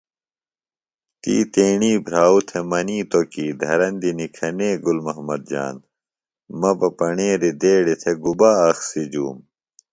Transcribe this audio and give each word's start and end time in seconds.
تی 1.21 1.35
تیݨی 1.53 1.93
بھراؤ 2.05 2.37
تھےۡ 2.47 2.65
منِیتوۡ 2.69 3.25
کیۡ 3.31 3.53
دھرندیۡ 3.61 4.15
نِکھَنے 4.17 4.69
گُل 4.83 4.97
محمد 5.05 5.41
جان، 5.51 5.75
مہ 6.59 6.71
بہ 6.79 6.89
پݨیریۡ 6.97 7.57
دیڑیۡ 7.61 7.99
تھےۡ 8.01 8.17
گُبا 8.23 8.51
اخسیۡ 8.69 9.07
جُوم 9.11 9.37